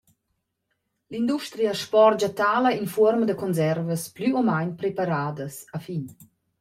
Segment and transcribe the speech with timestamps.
[1.11, 6.03] L’industria spordscha tala in fuorma da conservas plü o main preparadas a fin.